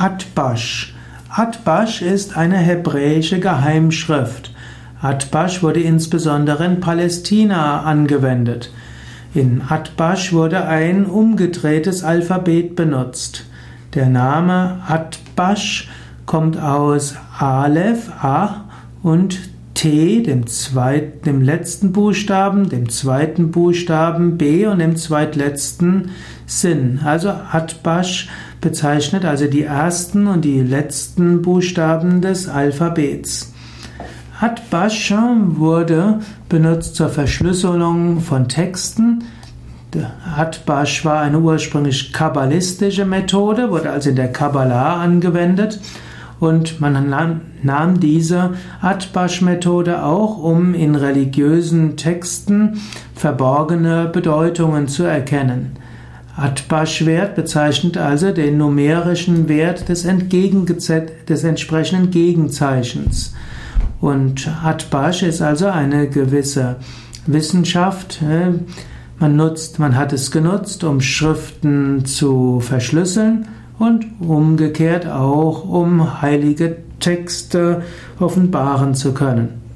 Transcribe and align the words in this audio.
Atbash. 0.00 0.94
Atbash 1.28 2.02
ist 2.02 2.36
eine 2.36 2.58
hebräische 2.58 3.40
Geheimschrift. 3.40 4.54
Atbash 5.00 5.60
wurde 5.60 5.80
insbesondere 5.80 6.64
in 6.66 6.78
Palästina 6.78 7.82
angewendet. 7.82 8.70
In 9.34 9.60
Atbash 9.68 10.32
wurde 10.32 10.64
ein 10.66 11.04
umgedrehtes 11.04 12.04
Alphabet 12.04 12.76
benutzt. 12.76 13.46
Der 13.94 14.08
Name 14.08 14.78
Atbash 14.86 15.88
kommt 16.26 16.60
aus 16.60 17.16
Aleph, 17.36 18.08
A 18.22 18.66
und 19.02 19.40
T, 19.74 20.22
dem, 20.22 20.46
zweiten, 20.46 21.22
dem 21.24 21.42
letzten 21.42 21.92
Buchstaben, 21.92 22.68
dem 22.68 22.88
zweiten 22.88 23.50
Buchstaben 23.50 24.38
B 24.38 24.66
und 24.66 24.78
dem 24.78 24.94
zweitletzten 24.94 26.10
Sinn. 26.46 27.00
Also 27.04 27.30
Atbash 27.30 28.28
bezeichnet 28.60 29.24
also 29.24 29.46
die 29.46 29.62
ersten 29.62 30.26
und 30.26 30.44
die 30.44 30.60
letzten 30.60 31.42
Buchstaben 31.42 32.20
des 32.20 32.48
Alphabets. 32.48 33.52
Atbash 34.40 35.12
wurde 35.12 36.20
benutzt 36.48 36.94
zur 36.94 37.08
Verschlüsselung 37.08 38.20
von 38.20 38.48
Texten. 38.48 39.24
Atbash 40.36 41.04
war 41.04 41.22
eine 41.22 41.40
ursprünglich 41.40 42.12
kabbalistische 42.12 43.04
Methode, 43.04 43.70
wurde 43.70 43.90
also 43.90 44.10
in 44.10 44.16
der 44.16 44.32
Kabbalah 44.32 45.00
angewendet 45.00 45.80
und 46.40 46.80
man 46.80 47.40
nahm 47.62 48.00
diese 48.00 48.50
Atbash-Methode 48.80 50.04
auch, 50.04 50.38
um 50.38 50.74
in 50.74 50.94
religiösen 50.94 51.96
Texten 51.96 52.80
verborgene 53.14 54.06
Bedeutungen 54.06 54.86
zu 54.86 55.02
erkennen. 55.02 55.72
Atbash-Wert 56.38 57.34
bezeichnet 57.34 57.96
also 57.96 58.30
den 58.30 58.58
numerischen 58.58 59.48
Wert 59.48 59.88
des, 59.88 60.06
des 61.28 61.44
entsprechenden 61.44 62.10
Gegenzeichens. 62.10 63.34
Und 64.00 64.48
Atbash 64.62 65.22
ist 65.22 65.42
also 65.42 65.66
eine 65.66 66.08
gewisse 66.08 66.76
Wissenschaft. 67.26 68.22
Man 69.18 69.36
nutzt, 69.36 69.78
man 69.80 69.96
hat 69.96 70.12
es 70.12 70.30
genutzt, 70.30 70.84
um 70.84 71.00
Schriften 71.00 72.04
zu 72.04 72.60
verschlüsseln 72.60 73.48
und 73.78 74.06
umgekehrt 74.20 75.08
auch, 75.08 75.64
um 75.64 76.22
heilige 76.22 76.76
Texte 77.00 77.82
offenbaren 78.20 78.94
zu 78.94 79.12
können. 79.12 79.67